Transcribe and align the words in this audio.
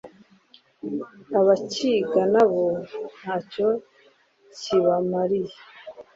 abakiga 1.39 2.21
nabo 2.33 2.63
ntacyo 3.17 3.67
kibamariye 4.59 5.55